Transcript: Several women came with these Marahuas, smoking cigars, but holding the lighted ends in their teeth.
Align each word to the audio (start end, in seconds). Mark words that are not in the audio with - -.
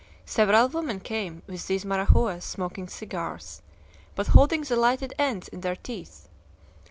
Several 0.25 0.67
women 0.67 0.99
came 0.99 1.43
with 1.45 1.67
these 1.67 1.85
Marahuas, 1.85 2.41
smoking 2.41 2.87
cigars, 2.87 3.61
but 4.15 4.29
holding 4.29 4.63
the 4.63 4.75
lighted 4.75 5.13
ends 5.19 5.47
in 5.49 5.61
their 5.61 5.75
teeth. 5.75 6.27